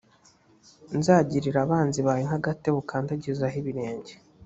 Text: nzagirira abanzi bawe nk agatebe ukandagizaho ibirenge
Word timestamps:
nzagirira 0.97 1.59
abanzi 1.65 1.99
bawe 2.05 2.21
nk 2.27 2.33
agatebe 2.39 2.77
ukandagizaho 2.83 3.55
ibirenge 3.61 4.13